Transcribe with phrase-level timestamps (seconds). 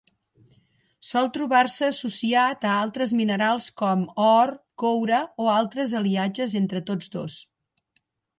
[1.09, 7.39] Sol trobar-se associat a altres minerals com: or, coure o altres aliatges entre tots dos.